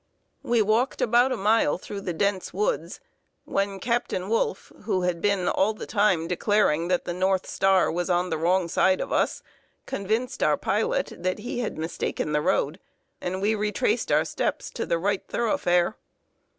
We 0.41 0.63
walked 0.63 0.99
about 0.99 1.31
a 1.31 1.37
mile 1.37 1.77
through 1.77 2.01
the 2.01 2.11
dense 2.11 2.51
woods, 2.51 2.99
when 3.45 3.79
Captain 3.79 4.29
Wolfe, 4.29 4.71
who 4.85 5.03
had 5.03 5.21
been 5.21 5.47
all 5.47 5.73
the 5.75 5.85
time 5.85 6.27
declaring 6.27 6.87
that 6.87 7.05
the 7.05 7.13
North 7.13 7.45
Star 7.45 7.91
was 7.91 8.09
on 8.09 8.31
the 8.31 8.37
wrong 8.39 8.67
side 8.67 8.99
of 8.99 9.11
us, 9.11 9.43
convinced 9.85 10.41
our 10.41 10.57
pilot 10.57 11.13
that 11.15 11.37
he 11.37 11.59
had 11.59 11.77
mistaken 11.77 12.31
the 12.31 12.41
road, 12.41 12.79
and 13.21 13.43
we 13.43 13.53
retraced 13.53 14.11
our 14.11 14.25
steps 14.25 14.71
to 14.71 14.87
the 14.87 14.97
right 14.97 15.23
thoroughfare. 15.27 15.95